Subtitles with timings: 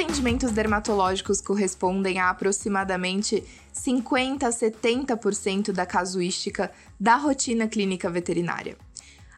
[0.00, 8.78] atendimentos dermatológicos correspondem a aproximadamente 50 a 70% da casuística da rotina clínica veterinária.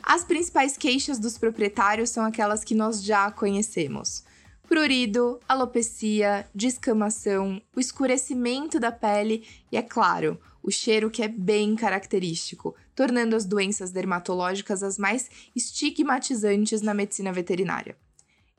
[0.00, 4.22] As principais queixas dos proprietários são aquelas que nós já conhecemos:
[4.68, 11.74] prurido, alopecia, descamação, o escurecimento da pele e, é claro, o cheiro que é bem
[11.74, 17.96] característico, tornando as doenças dermatológicas as mais estigmatizantes na medicina veterinária.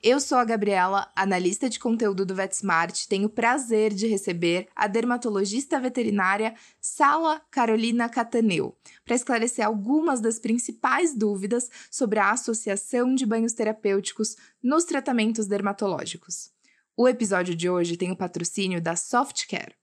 [0.06, 3.08] Eu sou a Gabriela, analista de conteúdo do VetSmart.
[3.08, 10.40] Tenho o prazer de receber a dermatologista veterinária Sala Carolina Cataneu para esclarecer algumas das
[10.40, 16.52] principais dúvidas sobre a associação de banhos terapêuticos nos tratamentos dermatológicos.
[16.98, 19.74] O episódio de hoje tem o patrocínio da Softcare.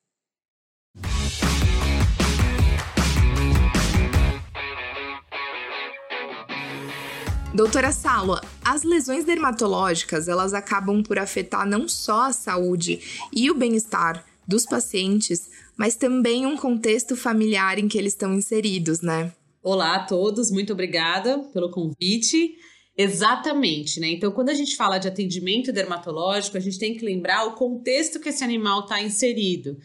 [7.53, 13.01] Doutora Salo, as lesões dermatológicas, elas acabam por afetar não só a saúde
[13.35, 19.01] e o bem-estar dos pacientes, mas também um contexto familiar em que eles estão inseridos,
[19.01, 19.33] né?
[19.65, 22.55] Olá a todos, muito obrigada pelo convite.
[22.97, 24.11] Exatamente, né?
[24.11, 28.21] Então, quando a gente fala de atendimento dermatológico, a gente tem que lembrar o contexto
[28.21, 29.77] que esse animal está inserido.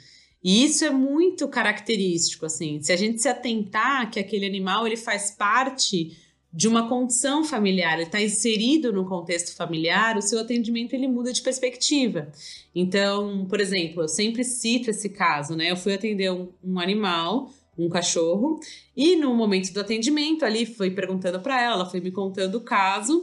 [0.44, 2.80] E isso é muito característico, assim.
[2.84, 6.16] Se a gente se atentar que aquele animal ele faz parte
[6.56, 11.34] de uma condição familiar, ele está inserido no contexto familiar, o seu atendimento ele muda
[11.34, 12.32] de perspectiva.
[12.74, 15.70] Então, por exemplo, eu sempre cito esse caso, né?
[15.70, 18.58] Eu fui atender um, um animal, um cachorro,
[18.96, 23.22] e no momento do atendimento ali foi perguntando para ela, foi me contando o caso.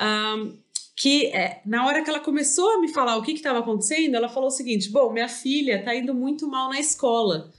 [0.00, 0.58] Um,
[0.96, 4.28] que é, na hora que ela começou a me falar o que estava acontecendo, ela
[4.28, 7.52] falou o seguinte: Bom, minha filha está indo muito mal na escola.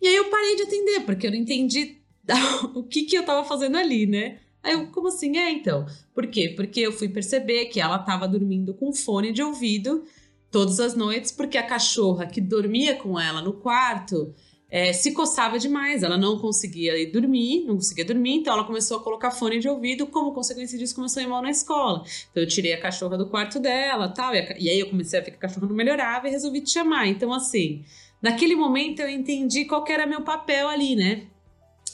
[0.00, 1.97] E aí eu parei de atender, porque eu não entendi
[2.74, 4.38] o que, que eu tava fazendo ali, né?
[4.62, 5.36] Aí eu, como assim?
[5.36, 5.86] É, então.
[6.14, 6.52] Por quê?
[6.56, 10.04] Porque eu fui perceber que ela tava dormindo com fone de ouvido
[10.50, 14.34] todas as noites, porque a cachorra que dormia com ela no quarto
[14.70, 18.98] é, se coçava demais, ela não conseguia ir dormir, não conseguia dormir, então ela começou
[18.98, 22.02] a colocar fone de ouvido, como consequência disso começou a ir mal na escola.
[22.30, 25.18] Então eu tirei a cachorra do quarto dela tal, e, a, e aí eu comecei
[25.18, 27.06] a ver que a cachorra não melhorava e resolvi te chamar.
[27.06, 27.82] Então, assim,
[28.20, 31.26] naquele momento eu entendi qual era meu papel ali, né?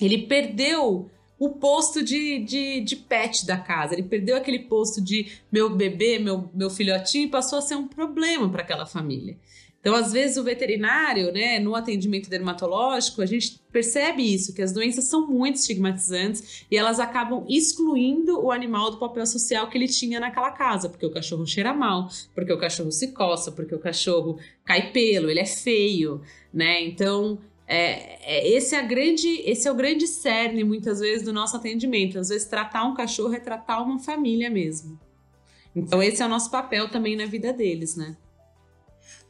[0.01, 5.33] Ele perdeu o posto de, de, de pet da casa, ele perdeu aquele posto de
[5.51, 9.37] meu bebê, meu, meu filhotinho, e passou a ser um problema para aquela família.
[9.85, 14.73] Então, às vezes, o veterinário, né, no atendimento dermatológico, a gente percebe isso, que as
[14.73, 19.87] doenças são muito estigmatizantes e elas acabam excluindo o animal do papel social que ele
[19.87, 23.79] tinha naquela casa, porque o cachorro cheira mal, porque o cachorro se coça, porque o
[23.79, 26.83] cachorro cai pelo, ele é feio, né?
[26.83, 31.33] Então, é, é, esse, é a grande, esse é o grande cerne, muitas vezes, do
[31.33, 32.19] nosso atendimento.
[32.19, 34.99] Às vezes, tratar um cachorro é tratar uma família mesmo.
[35.75, 38.17] Então, esse é o nosso papel também na vida deles, né?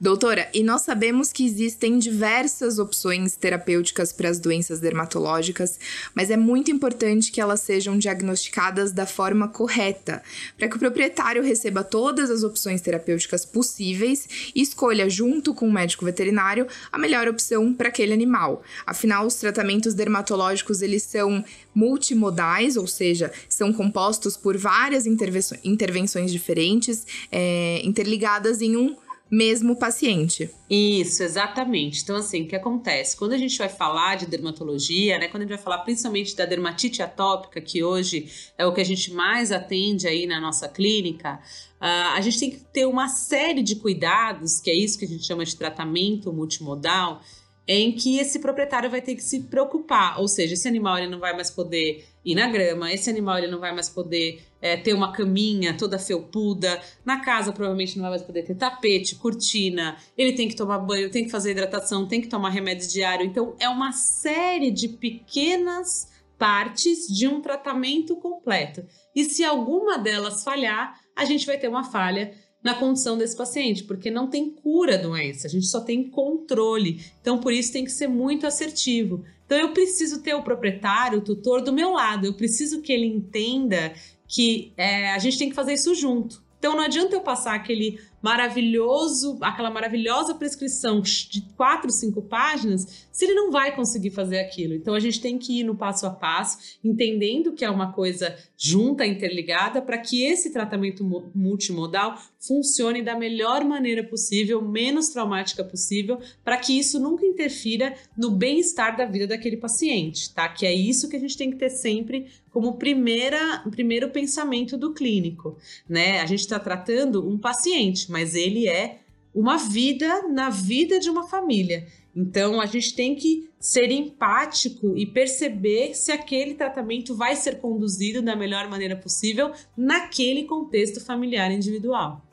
[0.00, 5.78] Doutora, e nós sabemos que existem diversas opções terapêuticas para as doenças dermatológicas,
[6.12, 10.20] mas é muito importante que elas sejam diagnosticadas da forma correta,
[10.58, 15.72] para que o proprietário receba todas as opções terapêuticas possíveis e escolha, junto com o
[15.72, 18.64] médico veterinário, a melhor opção para aquele animal.
[18.84, 27.06] Afinal, os tratamentos dermatológicos eles são multimodais, ou seja, são compostos por várias intervenções diferentes,
[27.30, 28.96] é, interligadas em um
[29.34, 30.48] mesmo paciente.
[30.70, 32.02] Isso, exatamente.
[32.02, 33.16] Então, assim, o que acontece?
[33.16, 35.28] Quando a gente vai falar de dermatologia, né?
[35.28, 38.84] Quando a gente vai falar principalmente da dermatite atópica, que hoje é o que a
[38.84, 41.40] gente mais atende aí na nossa clínica,
[41.80, 45.08] uh, a gente tem que ter uma série de cuidados, que é isso que a
[45.08, 47.20] gente chama de tratamento multimodal,
[47.66, 51.18] em que esse proprietário vai ter que se preocupar, ou seja, esse animal ele não
[51.18, 54.94] vai mais poder ir na grama, esse animal ele não vai mais poder é, ter
[54.94, 60.32] uma caminha toda felpuda, na casa provavelmente não vai mais poder ter tapete, cortina, ele
[60.32, 63.68] tem que tomar banho, tem que fazer hidratação, tem que tomar remédio diário, então é
[63.68, 66.08] uma série de pequenas
[66.38, 68.84] partes de um tratamento completo.
[69.14, 72.34] E se alguma delas falhar, a gente vai ter uma falha
[72.64, 77.04] na condição desse paciente, porque não tem cura da doença, a gente só tem controle.
[77.20, 79.22] Então, por isso tem que ser muito assertivo.
[79.46, 83.06] Então, eu preciso ter o proprietário, o tutor do meu lado, eu preciso que ele
[83.06, 83.92] entenda
[84.26, 86.42] que é, a gente tem que fazer isso junto.
[86.58, 93.26] Então, não adianta eu passar aquele maravilhoso, aquela maravilhosa prescrição de quatro, cinco páginas, se
[93.26, 94.72] ele não vai conseguir fazer aquilo.
[94.72, 98.34] Então a gente tem que ir no passo a passo, entendendo que é uma coisa
[98.56, 101.04] junta, interligada, para que esse tratamento
[101.34, 108.30] multimodal funcione da melhor maneira possível, menos traumática possível, para que isso nunca interfira no
[108.30, 110.48] bem-estar da vida daquele paciente, tá?
[110.48, 114.94] Que é isso que a gente tem que ter sempre como primeira, primeiro pensamento do
[114.94, 116.20] clínico, né?
[116.20, 119.00] A gente está tratando um paciente, mas ele é
[119.34, 121.84] uma vida na vida de uma família.
[122.14, 128.22] Então a gente tem que ser empático e perceber se aquele tratamento vai ser conduzido
[128.22, 132.24] da melhor maneira possível naquele contexto familiar individual.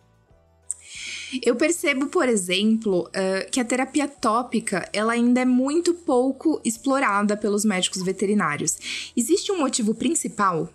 [1.42, 7.36] Eu percebo, por exemplo, uh, que a terapia tópica ela ainda é muito pouco explorada
[7.36, 9.12] pelos médicos veterinários.
[9.18, 10.70] Existe um motivo principal?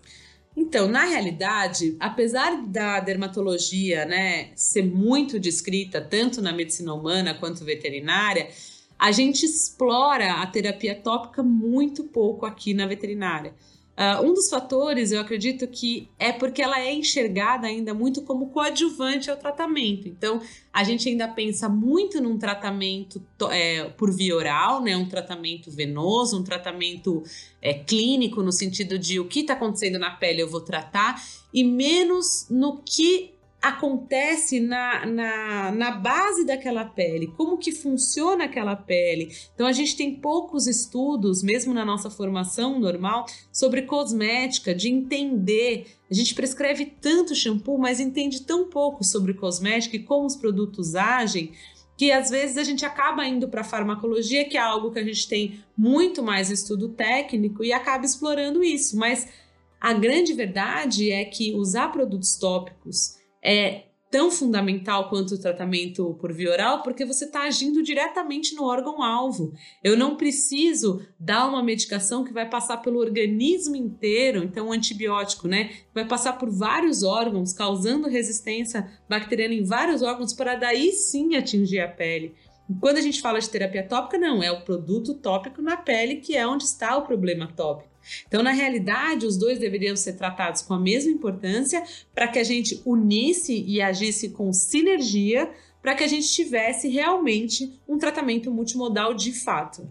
[0.56, 7.62] Então, na realidade, apesar da dermatologia né, ser muito descrita tanto na medicina humana quanto
[7.62, 8.48] veterinária,
[8.98, 13.54] a gente explora a terapia tópica muito pouco aqui na veterinária.
[13.96, 18.50] Uh, um dos fatores, eu acredito que é porque ela é enxergada ainda muito como
[18.50, 20.06] coadjuvante ao tratamento.
[20.06, 24.94] Então, a gente ainda pensa muito num tratamento é, por via oral, né?
[24.94, 27.22] Um tratamento venoso, um tratamento
[27.62, 31.22] é, clínico, no sentido de o que está acontecendo na pele eu vou tratar,
[31.52, 33.35] e menos no que
[33.68, 39.34] acontece na, na, na base daquela pele, como que funciona aquela pele.
[39.54, 45.86] Então a gente tem poucos estudos, mesmo na nossa formação normal, sobre cosmética, de entender.
[46.10, 50.94] A gente prescreve tanto shampoo, mas entende tão pouco sobre cosmética e como os produtos
[50.94, 51.52] agem
[51.96, 55.04] que às vezes a gente acaba indo para a farmacologia, que é algo que a
[55.04, 58.98] gente tem muito mais estudo técnico e acaba explorando isso.
[58.98, 59.26] Mas
[59.80, 63.15] a grande verdade é que usar produtos tópicos
[63.46, 68.64] é tão fundamental quanto o tratamento por via oral, porque você está agindo diretamente no
[68.64, 69.52] órgão-alvo.
[69.84, 75.46] Eu não preciso dar uma medicação que vai passar pelo organismo inteiro, então um antibiótico,
[75.46, 75.70] né?
[75.94, 81.80] Vai passar por vários órgãos, causando resistência bacteriana em vários órgãos, para daí sim atingir
[81.80, 82.34] a pele.
[82.80, 86.36] Quando a gente fala de terapia tópica, não, é o produto tópico na pele que
[86.36, 87.95] é onde está o problema tópico.
[88.26, 91.82] Então, na realidade, os dois deveriam ser tratados com a mesma importância
[92.14, 95.50] para que a gente unisse e agisse com sinergia
[95.82, 99.88] para que a gente tivesse realmente um tratamento multimodal de fato.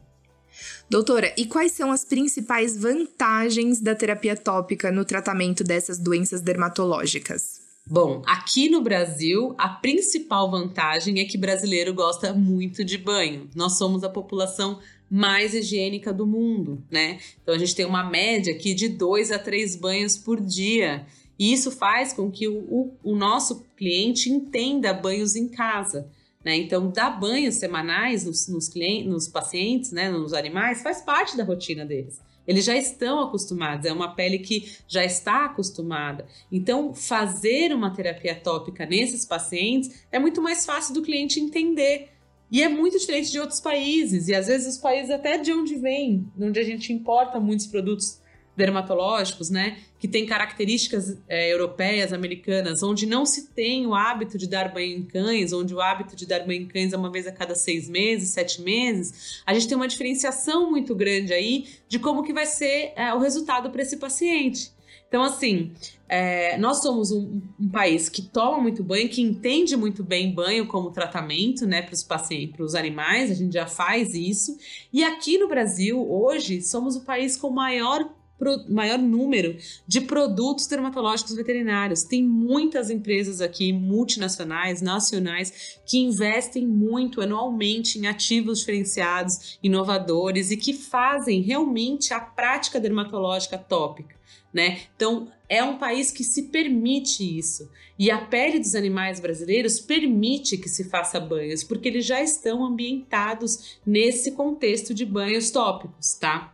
[0.89, 7.65] Doutora, e quais são as principais vantagens da terapia tópica no tratamento dessas doenças dermatológicas?
[7.87, 13.47] Bom, aqui no Brasil, a principal vantagem é que brasileiro gosta muito de banho.
[13.55, 14.79] Nós somos a população
[15.09, 17.19] mais higiênica do mundo, né?
[17.41, 21.05] Então a gente tem uma média aqui de dois a três banhos por dia.
[21.37, 26.09] E isso faz com que o, o, o nosso cliente entenda banhos em casa.
[26.43, 26.55] Né?
[26.57, 31.43] Então, dar banhos semanais nos, nos, clientes, nos pacientes, né, nos animais, faz parte da
[31.43, 32.21] rotina deles.
[32.47, 36.27] Eles já estão acostumados, é uma pele que já está acostumada.
[36.51, 42.09] Então, fazer uma terapia tópica nesses pacientes é muito mais fácil do cliente entender.
[42.51, 45.75] E é muito diferente de outros países, e às vezes os países até de onde
[45.75, 48.19] vem, onde a gente importa muitos produtos
[48.55, 54.47] dermatológicos, né, que tem características é, europeias, americanas, onde não se tem o hábito de
[54.47, 57.27] dar banho em cães, onde o hábito de dar banho em cães é uma vez
[57.27, 61.99] a cada seis meses, sete meses, a gente tem uma diferenciação muito grande aí de
[61.99, 64.71] como que vai ser é, o resultado para esse paciente.
[65.07, 65.71] Então, assim,
[66.09, 70.67] é, nós somos um, um, país que toma muito banho, que entende muito bem banho
[70.67, 74.57] como tratamento, né, para os pacientes, para os animais, a gente já faz isso.
[74.91, 80.67] E aqui no Brasil, hoje, somos o país com maior pro, maior número de produtos
[80.67, 82.03] dermatológicos veterinários.
[82.03, 90.57] Tem muitas empresas aqui, multinacionais, nacionais, que investem muito anualmente em ativos diferenciados, inovadores e
[90.57, 94.15] que fazem realmente a prática dermatológica tópica.
[94.55, 94.83] Né?
[94.95, 97.69] Então, é um país que se permite isso.
[97.99, 102.63] E a pele dos animais brasileiros permite que se faça banhos, porque eles já estão
[102.63, 106.53] ambientados nesse contexto de banhos tópicos, tá?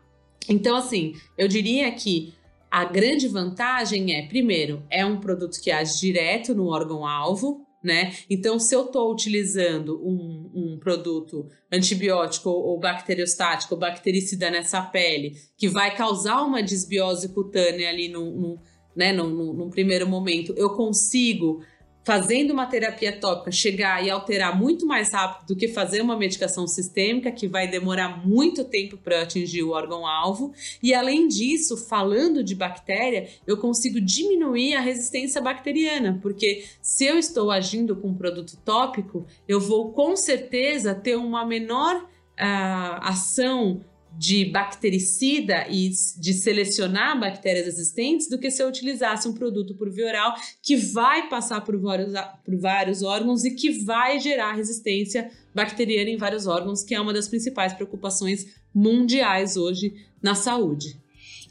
[0.50, 2.34] Então, assim, eu diria que
[2.72, 8.14] a grande vantagem é, primeiro, é um produto que age direto no órgão-alvo, né?
[8.30, 15.36] Então, se eu estou utilizando um, um, produto antibiótico ou bacteriostático ou bactericida nessa pele,
[15.58, 18.60] que vai causar uma desbiose cutânea ali no, no,
[18.96, 21.64] né, no primeiro momento, eu consigo
[22.04, 26.68] fazendo uma terapia tópica chegar e alterar muito mais rápido do que fazer uma medicação
[26.68, 30.54] sistêmica, que vai demorar muito tempo para atingir o órgão-alvo.
[30.82, 37.18] E além disso, falando de bactéria, eu consigo diminuir a resistência bacteriana, porque se eu
[37.18, 43.82] estou agindo com um produto tópico, eu vou com certeza ter uma menor uh, ação
[44.18, 49.90] de bactericida e de selecionar bactérias existentes do que se eu utilizasse um produto por
[49.90, 52.14] via oral que vai passar por vários,
[52.44, 57.14] por vários órgãos e que vai gerar resistência bacteriana em vários órgãos, que é uma
[57.14, 61.00] das principais preocupações mundiais hoje na saúde.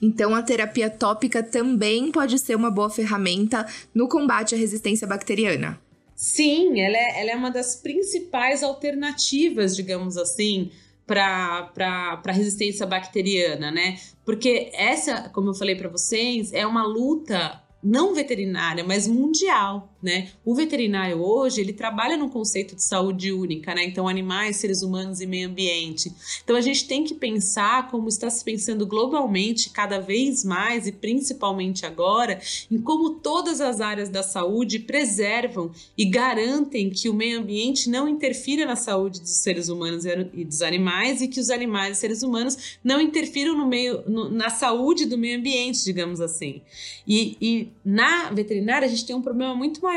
[0.02, 5.78] Então, a terapia tópica também pode ser uma boa ferramenta no combate à resistência bacteriana.
[6.16, 10.70] Sim, ela é, ela é uma das principais alternativas, digamos assim,
[11.10, 13.98] para a resistência bacteriana, né?
[14.24, 20.28] Porque essa, como eu falei para vocês, é uma luta não veterinária, mas mundial, né?
[20.44, 23.84] O veterinário hoje, ele trabalha no conceito de saúde única, né?
[23.84, 26.12] Então, animais, seres humanos e meio ambiente.
[26.42, 30.92] Então, a gente tem que pensar como está se pensando globalmente, cada vez mais e
[30.92, 32.40] principalmente agora,
[32.70, 38.08] em como todas as áreas da saúde preservam e garantem que o meio ambiente não
[38.08, 42.22] interfira na saúde dos seres humanos e dos animais e que os animais e seres
[42.22, 46.62] humanos não interfiram no meio, no, na saúde do meio ambiente, digamos assim.
[47.06, 49.89] E, e na veterinária a gente tem um problema muito maior,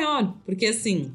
[0.46, 1.14] porque assim,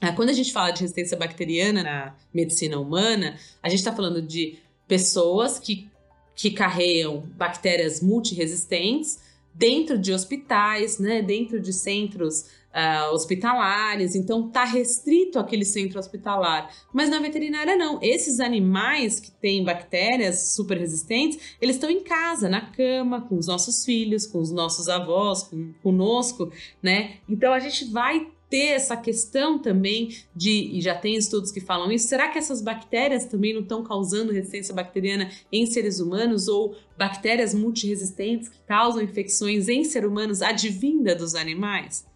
[0.00, 4.20] ah, quando a gente fala de resistência bacteriana na medicina humana, a gente está falando
[4.20, 5.88] de pessoas que,
[6.34, 9.18] que carregam bactérias multiresistentes
[9.54, 16.70] dentro de hospitais, né, dentro de centros uh, hospitalares, então tá restrito aquele centro hospitalar.
[16.92, 17.98] Mas na veterinária não.
[18.02, 23.46] Esses animais que têm bactérias super resistentes, eles estão em casa, na cama, com os
[23.46, 26.50] nossos filhos, com os nossos avós, com, conosco,
[26.82, 27.18] né?
[27.28, 31.90] Então a gente vai ter essa questão também de, e já tem estudos que falam
[31.90, 36.76] isso, será que essas bactérias também não estão causando resistência bacteriana em seres humanos ou
[36.96, 42.06] bactérias multiresistentes que causam infecções em seres humanos advinda dos animais?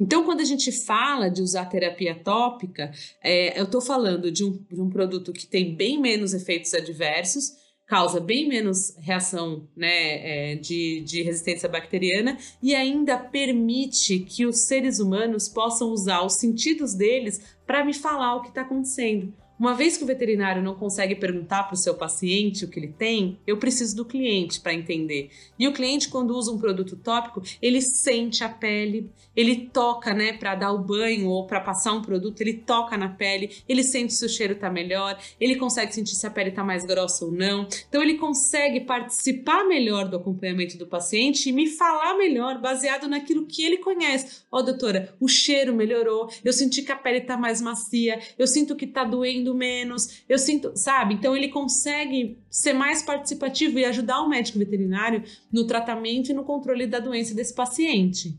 [0.00, 2.90] Então, quando a gente fala de usar terapia tópica,
[3.22, 7.52] é, eu estou falando de um, de um produto que tem bem menos efeitos adversos,
[7.86, 14.66] causa bem menos reação né, é, de, de resistência bacteriana e ainda permite que os
[14.66, 19.32] seres humanos possam usar os sentidos deles para me falar o que está acontecendo.
[19.58, 22.92] Uma vez que o veterinário não consegue perguntar para o seu paciente o que ele
[22.92, 25.30] tem, eu preciso do cliente para entender.
[25.58, 30.34] E o cliente, quando usa um produto tópico, ele sente a pele, ele toca, né,
[30.34, 34.12] para dar o banho ou para passar um produto, ele toca na pele, ele sente
[34.12, 37.32] se o cheiro está melhor, ele consegue sentir se a pele está mais grossa ou
[37.32, 37.66] não.
[37.88, 43.46] Então ele consegue participar melhor do acompanhamento do paciente e me falar melhor baseado naquilo
[43.46, 44.42] que ele conhece.
[44.52, 48.46] Ó, oh, doutora, o cheiro melhorou, eu senti que a pele está mais macia, eu
[48.46, 51.14] sinto que está doendo menos, eu sinto, sabe?
[51.14, 55.22] Então ele consegue ser mais participativo e ajudar o médico veterinário
[55.52, 58.36] no tratamento e no controle da doença desse paciente.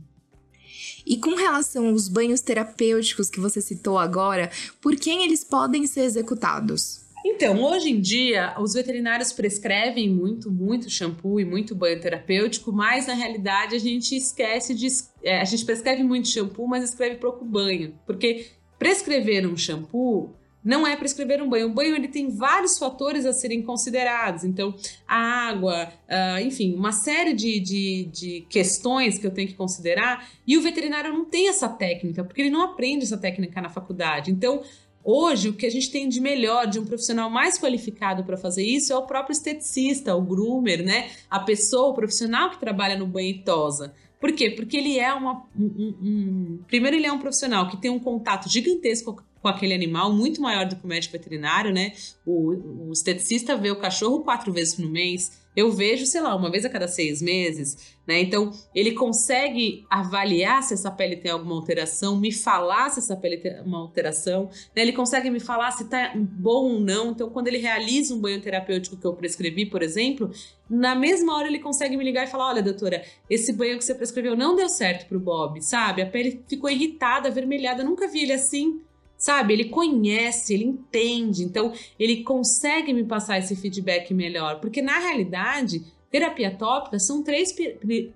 [1.05, 6.01] E com relação aos banhos terapêuticos que você citou agora, por quem eles podem ser
[6.01, 7.07] executados?
[7.25, 13.07] Então, hoje em dia, os veterinários prescrevem muito, muito shampoo e muito banho terapêutico, mas
[13.07, 14.87] na realidade a gente esquece de.
[15.23, 17.93] É, a gente prescreve muito shampoo, mas escreve pouco banho.
[18.05, 18.47] Porque
[18.79, 20.35] prescrever um shampoo
[20.67, 21.67] não é prescrever um banho.
[21.67, 24.43] O banho ele tem vários fatores a serem considerados.
[24.43, 24.75] Então,
[25.07, 30.29] a água, uh, enfim, uma série de, de, de, questões que eu tenho que considerar.
[30.45, 34.29] E o veterinário não tem essa técnica, porque ele não aprende essa técnica na faculdade.
[34.29, 34.61] Então,
[35.09, 38.65] Hoje, o que a gente tem de melhor, de um profissional mais qualificado para fazer
[38.65, 41.11] isso, é o próprio esteticista, o groomer, né?
[41.29, 43.93] A pessoa, o profissional que trabalha no banho e tosa.
[44.19, 44.49] Por quê?
[44.49, 45.45] Porque ele é uma.
[45.57, 46.59] Um, um, um...
[46.67, 50.65] Primeiro, ele é um profissional que tem um contato gigantesco com aquele animal, muito maior
[50.65, 51.93] do que o médico veterinário, né?
[52.25, 56.51] O, o esteticista vê o cachorro quatro vezes no mês, eu vejo, sei lá, uma
[56.51, 58.19] vez a cada seis meses, né?
[58.19, 63.37] Então, ele consegue avaliar se essa pele tem alguma alteração, me falar se essa pele
[63.37, 64.83] tem uma alteração, né?
[64.83, 67.11] Ele consegue me falar se tá bom ou não.
[67.11, 70.29] Então, quando ele realiza um banho terapêutico que eu prescrevi, por exemplo,
[70.69, 73.95] na mesma hora ele consegue me ligar e falar: olha, doutora, esse banho que você
[73.95, 76.01] prescreveu não deu certo pro Bob, sabe?
[76.01, 78.81] A pele ficou irritada, avermelhada, nunca vi ele assim
[79.17, 79.53] sabe?
[79.53, 85.83] Ele conhece, ele entende, então ele consegue me passar esse feedback melhor, porque na realidade,
[86.11, 87.53] terapia tópica são três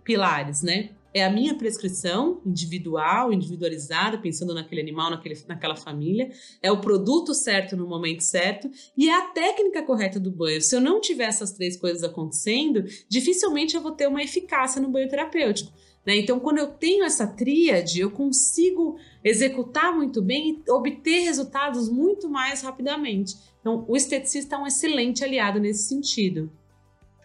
[0.04, 0.92] pilares, né?
[1.14, 6.32] É a minha prescrição individual, individualizada, pensando naquele animal, naquele, naquela família.
[6.62, 10.62] É o produto certo no momento certo e é a técnica correta do banho.
[10.62, 14.90] Se eu não tiver essas três coisas acontecendo, dificilmente eu vou ter uma eficácia no
[14.90, 15.74] banho terapêutico.
[16.06, 16.18] Né?
[16.18, 22.28] Então, quando eu tenho essa tríade, eu consigo executar muito bem e obter resultados muito
[22.30, 23.38] mais rapidamente.
[23.60, 26.52] Então, o esteticista é um excelente aliado nesse sentido.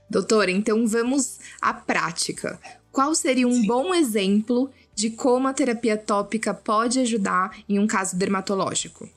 [0.09, 2.61] Doutora, então vamos à prática.
[2.93, 3.67] Qual seria um Sim.
[3.67, 9.09] bom exemplo de como a terapia tópica pode ajudar em um caso dermatológico?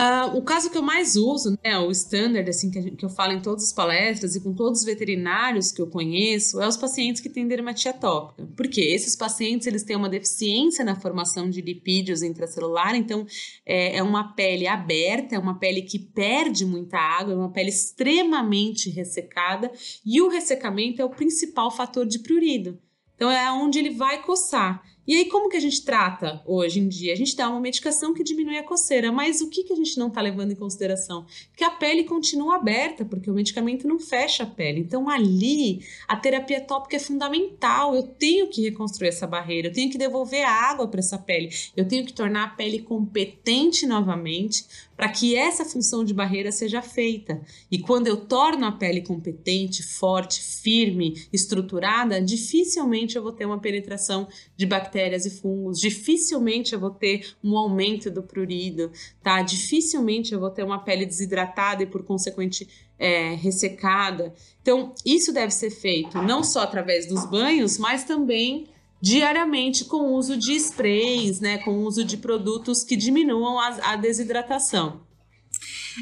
[0.00, 3.34] Uh, o caso que eu mais uso, né, o standard, assim, que, que, eu falo
[3.34, 7.20] em todas as palestras e com todos os veterinários que eu conheço, é os pacientes
[7.20, 8.48] que têm dermatite atópica.
[8.56, 13.26] Porque esses pacientes, eles têm uma deficiência na formação de lipídios intracelular, então
[13.66, 17.68] é, é uma pele aberta, é uma pele que perde muita água, é uma pele
[17.68, 19.70] extremamente ressecada,
[20.02, 22.78] e o ressecamento é o principal fator de prurido.
[23.16, 24.82] Então é onde ele vai coçar.
[25.10, 27.12] E aí, como que a gente trata hoje em dia?
[27.12, 29.98] A gente dá uma medicação que diminui a coceira, mas o que, que a gente
[29.98, 31.26] não está levando em consideração?
[31.56, 34.78] Que a pele continua aberta, porque o medicamento não fecha a pele.
[34.78, 37.92] Então, ali, a terapia tópica é fundamental.
[37.92, 41.88] Eu tenho que reconstruir essa barreira, eu tenho que devolver água para essa pele, eu
[41.88, 44.64] tenho que tornar a pele competente novamente
[45.00, 47.40] para que essa função de barreira seja feita.
[47.70, 53.58] E quando eu torno a pele competente, forte, firme, estruturada, dificilmente eu vou ter uma
[53.58, 54.66] penetração de
[55.00, 58.92] bactérias e fungos, dificilmente eu vou ter um aumento do prurido,
[59.22, 59.40] tá?
[59.42, 64.34] Dificilmente eu vou ter uma pele desidratada e por consequente é, ressecada.
[64.60, 68.68] Então, isso deve ser feito não só através dos banhos, mas também
[69.00, 73.92] diariamente com o uso de sprays, né, com o uso de produtos que diminuam a,
[73.92, 75.00] a desidratação.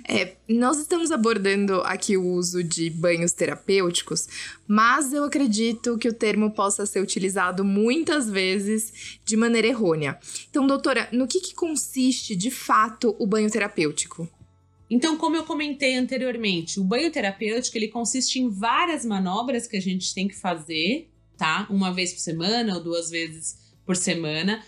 [0.07, 4.29] É, nós estamos abordando aqui o uso de banhos terapêuticos,
[4.67, 10.19] mas eu acredito que o termo possa ser utilizado muitas vezes de maneira errônea.
[10.51, 14.29] Então, doutora, no que, que consiste de fato o banho terapêutico?
[14.91, 19.83] Então, como eu comentei anteriormente, o banho terapêutico ele consiste em várias manobras que a
[19.83, 21.67] gente tem que fazer tá?
[21.71, 24.63] Uma vez por semana ou duas vezes por semana,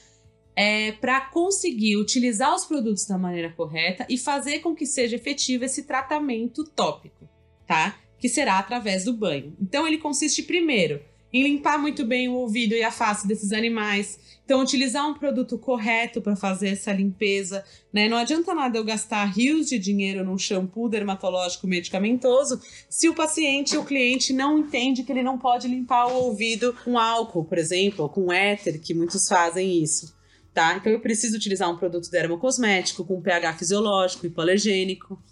[0.54, 5.64] é, para conseguir utilizar os produtos da maneira correta e fazer com que seja efetivo
[5.64, 7.28] esse tratamento tópico,
[7.66, 7.98] tá?
[8.18, 9.56] Que será através do banho.
[9.60, 11.00] Então, ele consiste primeiro
[11.32, 14.18] em limpar muito bem o ouvido e a face desses animais.
[14.44, 17.64] Então, utilizar um produto correto para fazer essa limpeza.
[17.92, 18.08] Né?
[18.08, 23.76] Não adianta nada eu gastar rios de dinheiro num shampoo dermatológico medicamentoso se o paciente,
[23.76, 28.02] o cliente, não entende que ele não pode limpar o ouvido com álcool, por exemplo,
[28.02, 30.18] ou com éter, que muitos fazem isso.
[30.52, 30.76] Tá?
[30.76, 35.22] Então, eu preciso utilizar um produto dermocosmético com pH fisiológico, hipoalergênico.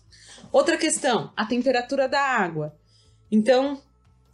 [0.53, 2.75] Outra questão, a temperatura da água.
[3.31, 3.81] Então,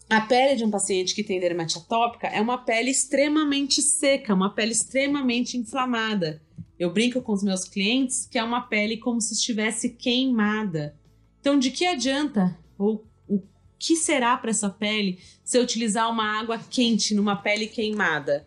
[0.09, 4.51] a pele de um paciente que tem dermatite atópica é uma pele extremamente seca, uma
[4.51, 6.43] pele extremamente inflamada.
[6.79, 10.95] Eu brinco com os meus clientes que é uma pele como se estivesse queimada.
[11.41, 13.43] Então, de que adianta ou o
[13.79, 18.47] que será para essa pele se eu utilizar uma água quente numa pele queimada?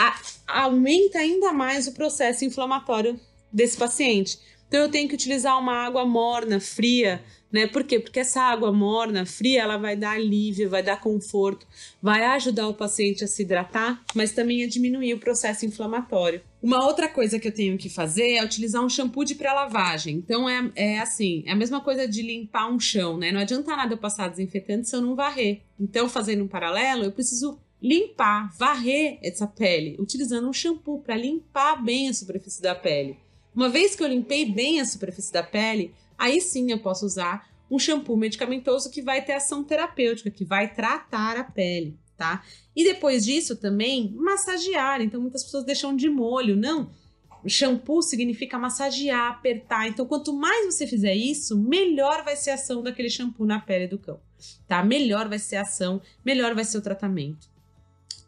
[0.00, 3.18] A, aumenta ainda mais o processo inflamatório
[3.52, 4.38] desse paciente.
[4.68, 7.20] Então, eu tenho que utilizar uma água morna, fria,
[7.52, 7.66] né?
[7.66, 7.98] Por quê?
[7.98, 11.66] Porque essa água morna, fria, ela vai dar alívio, vai dar conforto,
[12.00, 16.40] vai ajudar o paciente a se hidratar, mas também a diminuir o processo inflamatório.
[16.62, 20.16] Uma outra coisa que eu tenho que fazer é utilizar um shampoo de pré-lavagem.
[20.16, 23.32] Então é, é assim, é a mesma coisa de limpar um chão, né?
[23.32, 25.62] Não adianta nada eu passar desinfetante se eu não varrer.
[25.78, 31.82] Então, fazendo um paralelo, eu preciso limpar, varrer essa pele, utilizando um shampoo para limpar
[31.82, 33.18] bem a superfície da pele.
[33.54, 37.48] Uma vez que eu limpei bem a superfície da pele, aí sim eu posso usar
[37.70, 42.44] um shampoo medicamentoso que vai ter ação terapêutica, que vai tratar a pele, tá?
[42.74, 45.00] E depois disso também massagear.
[45.00, 46.90] Então muitas pessoas deixam de molho, não.
[47.46, 49.88] Shampoo significa massagear, apertar.
[49.88, 53.86] Então, quanto mais você fizer isso, melhor vai ser a ação daquele shampoo na pele
[53.86, 54.20] do cão,
[54.68, 54.84] tá?
[54.84, 57.49] Melhor vai ser a ação, melhor vai ser o tratamento.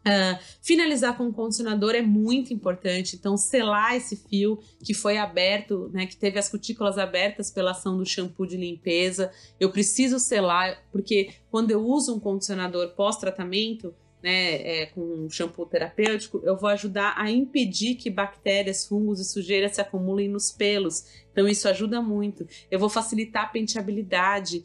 [0.02, 5.90] Uh, finalizar com o condicionador é muito importante, então selar esse fio que foi aberto,
[5.92, 9.30] né, que teve as cutículas abertas pela ação do shampoo de limpeza.
[9.60, 15.66] Eu preciso selar, porque quando eu uso um condicionador pós-tratamento, né, é, com um shampoo
[15.66, 21.04] terapêutico, eu vou ajudar a impedir que bactérias, fungos e sujeira se acumulem nos pelos.
[21.32, 22.46] Então, isso ajuda muito.
[22.70, 24.64] Eu vou facilitar a penteabilidade,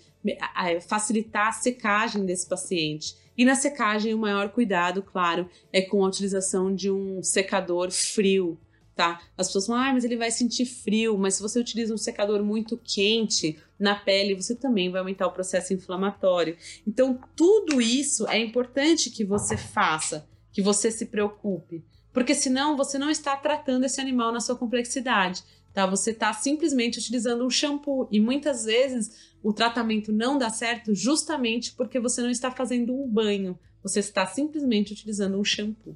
[0.88, 3.16] facilitar a secagem desse paciente.
[3.38, 8.60] E na secagem, o maior cuidado, claro, é com a utilização de um secador frio,
[8.96, 9.22] tá?
[9.38, 12.44] As pessoas falam, ah, mas ele vai sentir frio, mas se você utiliza um secador
[12.44, 16.58] muito quente na pele, você também vai aumentar o processo inflamatório.
[16.86, 22.98] Então, tudo isso é importante que você faça, que você se preocupe, porque senão você
[22.98, 25.44] não está tratando esse animal na sua complexidade.
[25.78, 25.86] Tá?
[25.86, 31.72] Você está simplesmente utilizando um shampoo e muitas vezes o tratamento não dá certo justamente
[31.72, 35.96] porque você não está fazendo um banho, você está simplesmente utilizando um shampoo.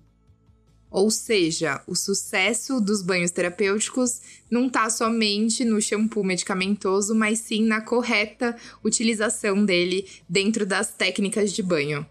[0.90, 7.66] Ou seja, o sucesso dos banhos terapêuticos não está somente no shampoo medicamentoso, mas sim
[7.66, 12.06] na correta utilização dele dentro das técnicas de banho.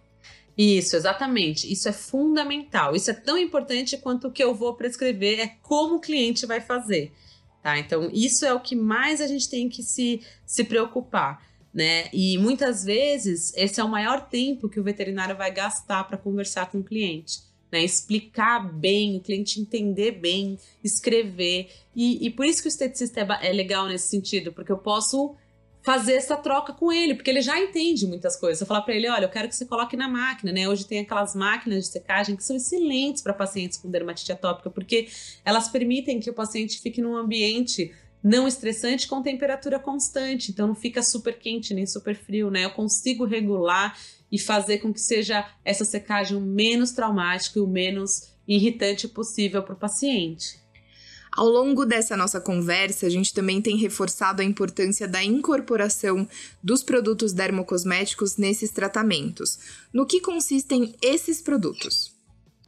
[0.59, 1.73] Isso, exatamente.
[1.73, 2.95] Isso é fundamental.
[2.95, 6.61] Isso é tão importante quanto o que eu vou prescrever é como o cliente vai
[6.61, 7.15] fazer.
[7.63, 7.79] Tá?
[7.79, 11.45] Então, isso é o que mais a gente tem que se, se preocupar.
[11.73, 12.09] Né?
[12.13, 16.71] E muitas vezes esse é o maior tempo que o veterinário vai gastar para conversar
[16.71, 17.41] com o cliente.
[17.71, 17.85] Né?
[17.85, 21.71] Explicar bem, o cliente entender bem, escrever.
[21.95, 25.37] E, e por isso que o esteticista é, é legal nesse sentido, porque eu posso
[25.83, 28.61] fazer essa troca com ele, porque ele já entende muitas coisas.
[28.61, 30.69] Eu falar para ele, olha, eu quero que você coloque na máquina, né?
[30.69, 35.09] Hoje tem aquelas máquinas de secagem que são excelentes para pacientes com dermatite atópica, porque
[35.45, 40.75] elas permitem que o paciente fique num ambiente não estressante com temperatura constante, então não
[40.75, 42.67] fica super quente nem super frio, né?
[42.67, 43.99] Eu consigo regular
[44.31, 49.63] e fazer com que seja essa secagem o menos traumática e o menos irritante possível
[49.63, 50.60] para o paciente.
[51.33, 56.29] Ao longo dessa nossa conversa, a gente também tem reforçado a importância da incorporação
[56.63, 59.59] dos produtos dermocosméticos nesses tratamentos.
[59.93, 62.13] No que consistem esses produtos?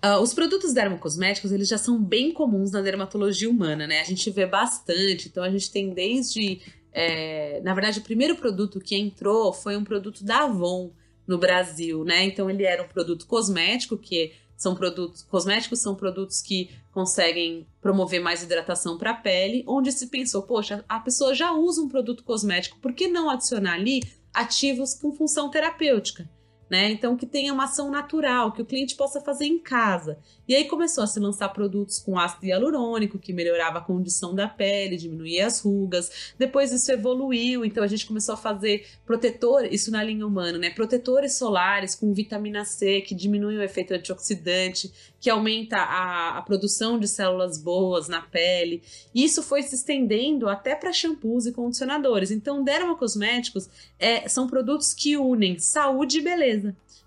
[0.04, 4.00] Uh, os produtos dermocosméticos, eles já são bem comuns na dermatologia humana, né?
[4.00, 6.60] A gente vê bastante, então a gente tem desde...
[6.92, 10.92] É, na verdade, o primeiro produto que entrou foi um produto da Avon
[11.26, 12.24] no Brasil, né?
[12.24, 18.20] Então ele era um produto cosmético, que são produtos cosméticos, são produtos que conseguem promover
[18.20, 22.22] mais hidratação para a pele, onde se pensou, poxa, a pessoa já usa um produto
[22.22, 24.00] cosmético, por que não adicionar ali
[24.32, 26.30] ativos com função terapêutica?
[26.72, 26.90] Né?
[26.90, 30.18] Então, que tenha uma ação natural, que o cliente possa fazer em casa.
[30.48, 34.48] E aí começou a se lançar produtos com ácido hialurônico, que melhorava a condição da
[34.48, 36.32] pele, diminuía as rugas.
[36.38, 40.70] Depois isso evoluiu, então a gente começou a fazer protetor, isso na linha humana, né?
[40.70, 46.98] Protetores solares com vitamina C, que diminuem o efeito antioxidante, que aumenta a, a produção
[46.98, 48.82] de células boas na pele.
[49.14, 52.30] Isso foi se estendendo até para shampoos e condicionadores.
[52.30, 56.61] Então, dermocosméticos é, são produtos que unem saúde e beleza.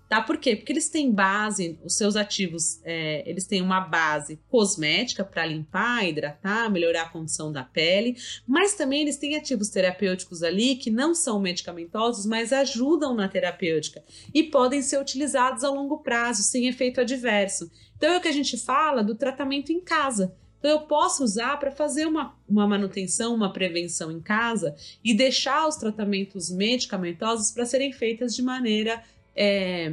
[0.08, 0.22] Tá?
[0.22, 0.54] Por quê?
[0.54, 6.06] Porque eles têm base, os seus ativos, é, eles têm uma base cosmética para limpar,
[6.06, 8.16] hidratar, melhorar a condição da pele,
[8.46, 14.02] mas também eles têm ativos terapêuticos ali que não são medicamentosos, mas ajudam na terapêutica
[14.32, 17.68] e podem ser utilizados a longo prazo, sem efeito adverso.
[17.96, 20.36] Então é o que a gente fala do tratamento em casa.
[20.58, 25.68] Então, eu posso usar para fazer uma, uma manutenção, uma prevenção em casa e deixar
[25.68, 29.02] os tratamentos medicamentosos para serem feitas de maneira
[29.36, 29.92] é,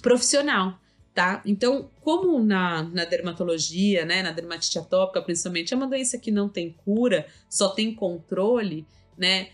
[0.00, 0.78] profissional.
[1.12, 1.42] Tá?
[1.44, 6.48] Então, como na, na dermatologia, né, na dermatite atópica principalmente, é uma doença que não
[6.48, 8.86] tem cura, só tem controle,
[9.18, 9.48] né?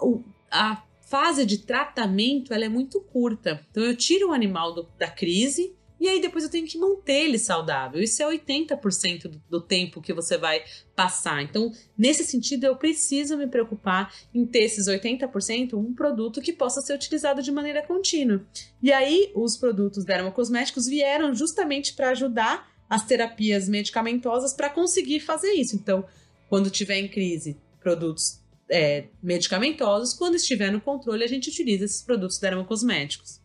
[0.00, 3.60] O, a fase de tratamento ela é muito curta.
[3.70, 7.26] Então, eu tiro o animal do, da crise, e aí depois eu tenho que manter
[7.26, 8.02] ele saudável.
[8.02, 10.64] Isso é 80% do, do tempo que você vai
[10.96, 11.42] passar.
[11.42, 16.80] Então, nesse sentido, eu preciso me preocupar em ter esses 80% um produto que possa
[16.80, 18.42] ser utilizado de maneira contínua.
[18.82, 25.52] E aí, os produtos dermocosméticos vieram justamente para ajudar as terapias medicamentosas para conseguir fazer
[25.52, 25.76] isso.
[25.76, 26.04] Então,
[26.48, 32.02] quando tiver em crise, produtos é, medicamentosos, quando estiver no controle, a gente utiliza esses
[32.02, 33.39] produtos dermocosméticos.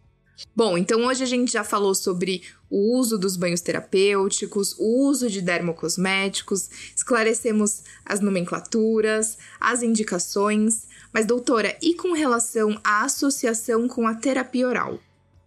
[0.56, 5.30] Bom, então hoje a gente já falou sobre o uso dos banhos terapêuticos, o uso
[5.30, 10.88] de dermocosméticos, esclarecemos as nomenclaturas, as indicações.
[11.14, 15.00] Mas, doutora, e com relação à associação com a terapia oral?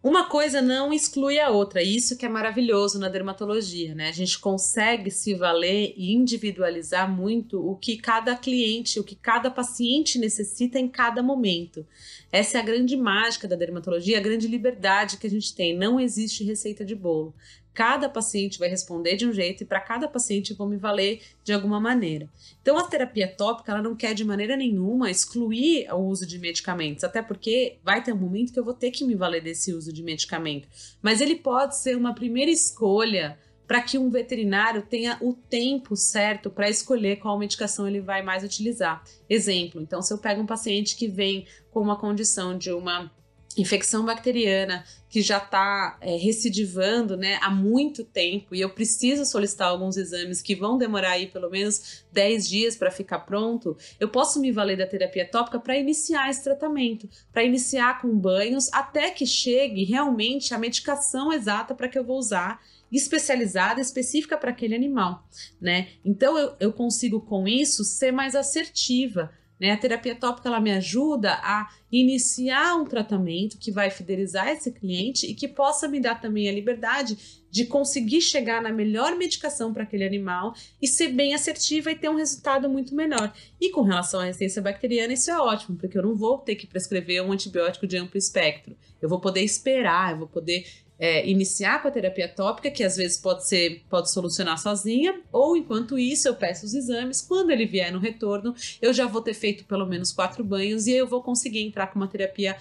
[0.08, 4.08] Uma coisa não exclui a outra, isso que é maravilhoso na dermatologia, né?
[4.08, 9.50] A gente consegue se valer e individualizar muito o que cada cliente, o que cada
[9.50, 11.86] paciente necessita em cada momento.
[12.32, 15.76] Essa é a grande mágica da dermatologia, a grande liberdade que a gente tem.
[15.76, 17.34] Não existe receita de bolo.
[17.78, 21.22] Cada paciente vai responder de um jeito e para cada paciente eu vou me valer
[21.44, 22.28] de alguma maneira.
[22.60, 27.04] Então a terapia tópica ela não quer de maneira nenhuma excluir o uso de medicamentos,
[27.04, 29.92] até porque vai ter um momento que eu vou ter que me valer desse uso
[29.92, 30.66] de medicamento.
[31.00, 36.50] Mas ele pode ser uma primeira escolha para que um veterinário tenha o tempo certo
[36.50, 39.04] para escolher qual medicação ele vai mais utilizar.
[39.30, 43.08] Exemplo, então se eu pego um paciente que vem com uma condição de uma
[43.56, 49.68] infecção bacteriana que já está é, recidivando né, há muito tempo e eu preciso solicitar
[49.68, 54.40] alguns exames que vão demorar aí pelo menos 10 dias para ficar pronto, eu posso
[54.40, 59.26] me valer da terapia tópica para iniciar esse tratamento, para iniciar com banhos até que
[59.26, 65.26] chegue realmente a medicação exata para que eu vou usar especializada, específica para aquele animal,
[65.60, 65.88] né?
[66.04, 69.72] Então eu, eu consigo com isso ser mais assertiva, né?
[69.72, 75.26] A terapia tópica ela me ajuda a iniciar um tratamento que vai fidelizar esse cliente
[75.26, 77.16] e que possa me dar também a liberdade
[77.50, 82.10] de conseguir chegar na melhor medicação para aquele animal e ser bem assertiva e ter
[82.10, 83.32] um resultado muito melhor.
[83.60, 86.66] E com relação à resistência bacteriana, isso é ótimo, porque eu não vou ter que
[86.66, 88.76] prescrever um antibiótico de amplo espectro.
[89.00, 90.66] Eu vou poder esperar, eu vou poder
[90.98, 95.56] é, iniciar com a terapia tópica, que às vezes pode ser pode solucionar sozinha, ou
[95.56, 97.20] enquanto isso eu peço os exames.
[97.20, 100.92] Quando ele vier no retorno, eu já vou ter feito pelo menos quatro banhos e
[100.92, 102.56] eu vou conseguir entrar com uma terapia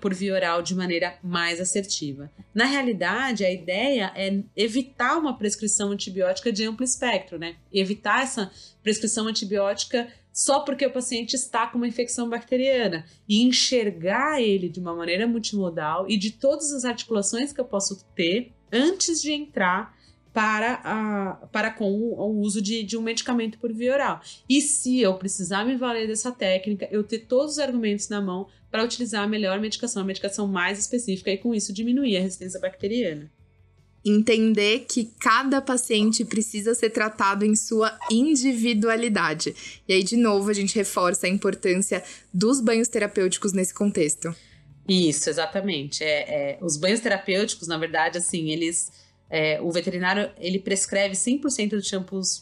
[0.00, 2.28] por via oral de maneira mais assertiva.
[2.52, 7.54] Na realidade, a ideia é evitar uma prescrição antibiótica de amplo espectro, né?
[7.72, 8.50] Evitar essa
[8.82, 14.80] prescrição antibiótica só porque o paciente está com uma infecção bacteriana e enxergar ele de
[14.80, 19.98] uma maneira multimodal e de todas as articulações que eu posso ter antes de entrar
[20.32, 24.20] para, a, para com o, uso de, de um medicamento por via oral.
[24.48, 28.46] E se eu precisar me valer dessa técnica, eu ter todos os argumentos na mão
[28.70, 32.60] para utilizar a melhor medicação, a medicação mais específica e com isso diminuir a resistência
[32.60, 33.30] bacteriana
[34.04, 39.54] entender que cada paciente precisa ser tratado em sua individualidade.
[39.86, 44.34] E aí, de novo, a gente reforça a importância dos banhos terapêuticos nesse contexto.
[44.88, 46.02] Isso, exatamente.
[46.02, 48.90] É, é os banhos terapêuticos, na verdade, assim, eles.
[49.32, 52.40] É, o veterinário ele prescreve 100% dos shampoos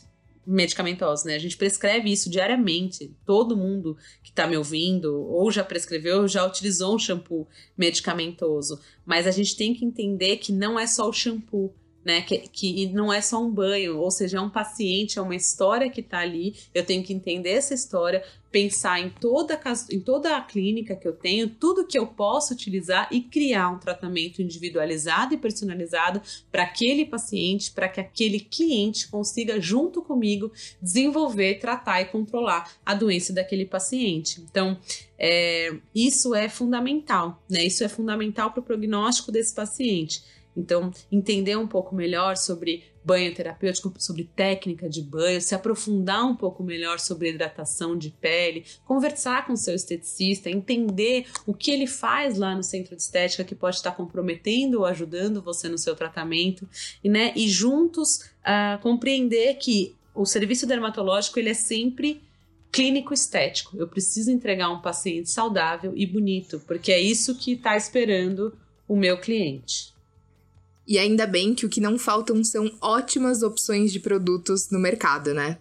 [0.49, 1.35] medicamentosos, né?
[1.35, 3.15] A gente prescreve isso diariamente.
[3.27, 8.81] Todo mundo que está me ouvindo ou já prescreveu, já utilizou um shampoo medicamentoso.
[9.05, 12.23] Mas a gente tem que entender que não é só o shampoo né?
[12.23, 15.91] Que, que não é só um banho, ou seja, é um paciente, é uma história
[15.91, 16.55] que está ali.
[16.75, 21.13] Eu tenho que entender essa história, pensar em toda, em toda a clínica que eu
[21.13, 27.05] tenho, tudo que eu posso utilizar e criar um tratamento individualizado e personalizado para aquele
[27.05, 33.67] paciente, para que aquele cliente consiga, junto comigo, desenvolver, tratar e controlar a doença daquele
[33.67, 34.41] paciente.
[34.41, 34.79] Então,
[35.19, 37.65] é, isso é fundamental, né?
[37.65, 40.23] Isso é fundamental para o prognóstico desse paciente.
[40.59, 46.35] Então, entender um pouco melhor sobre banho terapêutico, sobre técnica de banho, se aprofundar um
[46.35, 52.37] pouco melhor sobre hidratação de pele, conversar com seu esteticista, entender o que ele faz
[52.37, 56.69] lá no centro de estética que pode estar comprometendo ou ajudando você no seu tratamento,
[57.03, 62.21] e, né, e juntos uh, compreender que o serviço dermatológico ele é sempre
[62.73, 63.77] clínico estético.
[63.77, 68.97] Eu preciso entregar um paciente saudável e bonito, porque é isso que está esperando o
[68.97, 69.97] meu cliente.
[70.89, 75.35] E ainda bem que o que não faltam são ótimas opções de produtos no mercado,
[75.35, 75.59] né?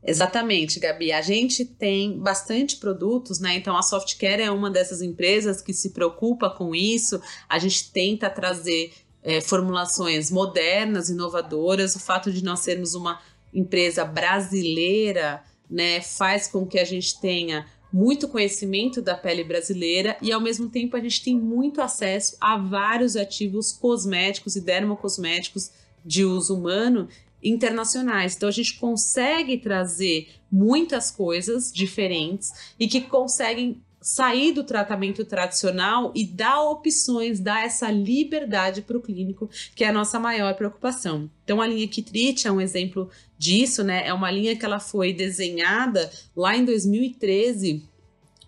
[0.00, 1.10] Exatamente, Gabi.
[1.10, 3.56] A gente tem bastante produtos, né?
[3.56, 7.20] Então a Softcare é uma dessas empresas que se preocupa com isso.
[7.48, 8.92] A gente tenta trazer
[9.24, 11.96] é, formulações modernas, inovadoras.
[11.96, 13.20] O fato de nós sermos uma
[13.52, 20.32] empresa brasileira, né, faz com que a gente tenha muito conhecimento da pele brasileira e
[20.32, 25.70] ao mesmo tempo a gente tem muito acesso a vários ativos cosméticos e dermocosméticos
[26.04, 27.08] de uso humano
[27.42, 28.36] internacionais.
[28.36, 36.12] Então a gente consegue trazer muitas coisas diferentes e que conseguem sair do tratamento tradicional
[36.14, 41.30] e dar opções, dar essa liberdade para o clínico, que é a nossa maior preocupação.
[41.44, 44.06] Então, a linha Kitrite é um exemplo disso, né?
[44.06, 47.88] É uma linha que ela foi desenhada lá em 2013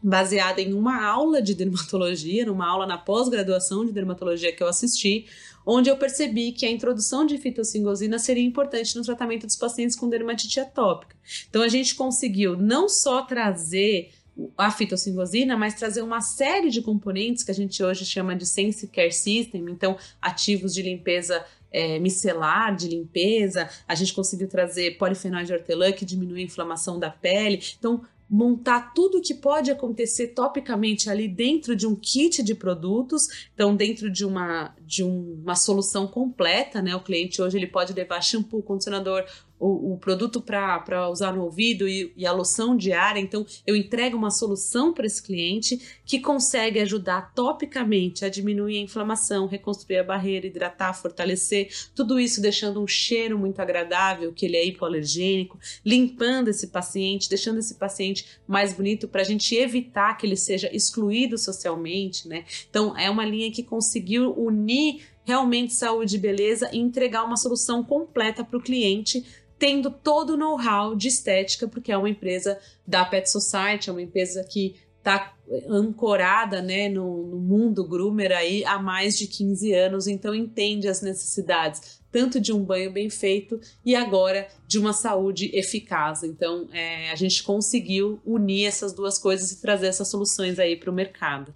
[0.03, 5.27] baseada em uma aula de dermatologia, numa aula na pós-graduação de dermatologia que eu assisti,
[5.65, 10.09] onde eu percebi que a introdução de fitocingosina seria importante no tratamento dos pacientes com
[10.09, 11.17] dermatite atópica.
[11.49, 14.11] Então a gente conseguiu não só trazer
[14.57, 18.87] a fitocingosina, mas trazer uma série de componentes que a gente hoje chama de Sense
[18.89, 25.47] Care System, então ativos de limpeza é, micelar, de limpeza, a gente conseguiu trazer polifenóis
[25.47, 27.63] de hortelã que diminui a inflamação da pele.
[27.79, 33.51] Então, montar tudo o que pode acontecer topicamente ali dentro de um kit de produtos,
[33.53, 36.97] então dentro de uma, de um, uma solução completa, né?
[36.97, 39.27] O cliente hoje ele pode levar shampoo, condicionador,
[39.63, 43.21] o, o produto para usar no ouvido e, e, a loção diária.
[43.21, 48.83] Então, eu entrego uma solução para esse cliente que consegue ajudar topicamente a diminuir a
[48.83, 54.57] inflamação, reconstruir a barreira, hidratar, fortalecer, tudo isso deixando um cheiro muito agradável, que ele
[54.57, 60.27] é hipoalergênico, limpando esse paciente, deixando esse paciente mais bonito para a gente evitar que
[60.27, 62.45] ele seja excluído socialmente, né?
[62.69, 67.83] Então, é uma linha que conseguiu unir realmente saúde e beleza e entregar uma solução
[67.85, 69.25] completa para o cliente
[69.63, 74.03] tendo todo o know-how de estética, porque é uma empresa da Pet Society, é uma
[74.03, 75.37] empresa que está
[75.69, 81.01] ancorada né, no, no, mundo groomer aí há mais de 15 anos, então entende as
[81.01, 86.25] necessidades tanto de um banho bem feito e agora de uma saúde eficaz.
[86.25, 90.91] Então é, a gente conseguiu unir essas duas coisas e trazer essas soluções aí para
[90.91, 91.55] o mercado.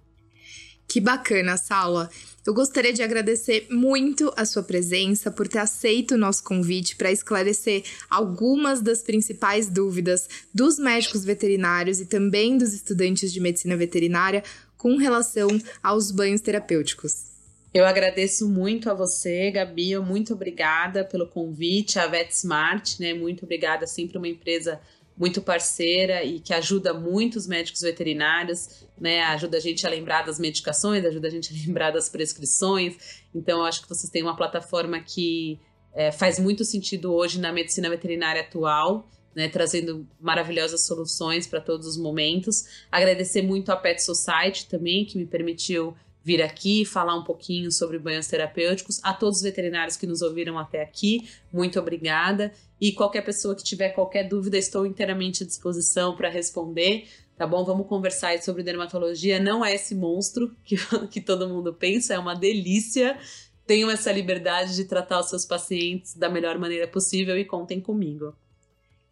[0.89, 2.09] Que bacana, Saula.
[2.47, 7.11] Eu gostaria de agradecer muito a sua presença por ter aceito o nosso convite para
[7.11, 14.45] esclarecer algumas das principais dúvidas dos médicos veterinários e também dos estudantes de medicina veterinária
[14.79, 15.49] com relação
[15.83, 17.35] aos banhos terapêuticos.
[17.75, 23.13] Eu agradeço muito a você, Gabi, muito obrigada pelo convite, a VetSmart, né?
[23.13, 24.81] Muito obrigada, sempre uma empresa
[25.17, 29.23] muito parceira e que ajuda muito os médicos veterinários, né?
[29.23, 33.23] Ajuda a gente a lembrar das medicações, ajuda a gente a lembrar das prescrições.
[33.35, 35.59] Então, eu acho que vocês têm uma plataforma que
[35.95, 39.09] é, faz muito sentido hoje na medicina veterinária atual.
[39.37, 42.65] né, trazendo maravilhosas soluções para todos os momentos.
[42.91, 45.95] Agradecer muito a Pet Society também, que me permitiu
[46.27, 48.99] vir aqui falar um pouquinho sobre banhos terapêuticos.
[49.05, 52.53] A todos os veterinários que nos ouviram até aqui, muito obrigada.
[52.81, 57.07] E qualquer pessoa que tiver qualquer dúvida, estou inteiramente à disposição para responder.
[57.37, 57.65] Tá bom?
[57.65, 59.39] Vamos conversar sobre dermatologia.
[59.39, 60.75] Não é esse monstro que,
[61.13, 63.17] que todo mundo pensa, é uma delícia.
[63.65, 68.35] Tenham essa liberdade de tratar os seus pacientes da melhor maneira possível e contem comigo.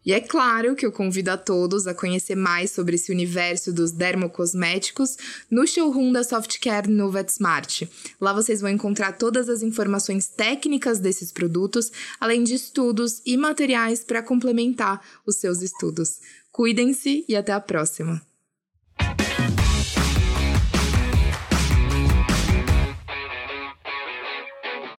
[0.04, 3.90] E é claro que eu convido a todos a conhecer mais sobre esse universo dos
[3.90, 5.16] dermocosméticos
[5.50, 7.82] no showroom da Softcare no VetSmart.
[8.20, 11.90] Lá vocês vão encontrar todas as informações técnicas desses produtos,
[12.20, 16.20] além de estudos e materiais para complementar os seus estudos.
[16.52, 18.33] Cuidem-se e até a próxima!